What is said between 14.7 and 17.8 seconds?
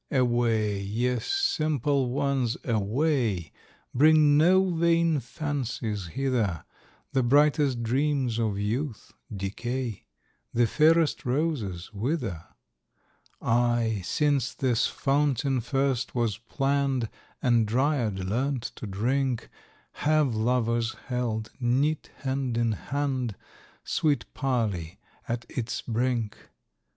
fountain first was plann'd, And